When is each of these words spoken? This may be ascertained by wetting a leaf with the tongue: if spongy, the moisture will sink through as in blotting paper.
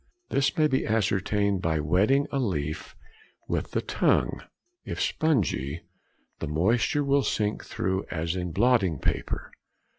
This 0.31 0.57
may 0.57 0.65
be 0.65 0.87
ascertained 0.87 1.61
by 1.61 1.79
wetting 1.79 2.25
a 2.31 2.39
leaf 2.39 2.95
with 3.47 3.69
the 3.69 3.83
tongue: 3.83 4.41
if 4.83 4.99
spongy, 4.99 5.83
the 6.39 6.47
moisture 6.47 7.03
will 7.03 7.21
sink 7.21 7.63
through 7.63 8.05
as 8.09 8.35
in 8.35 8.51
blotting 8.51 8.97
paper. 8.97 9.51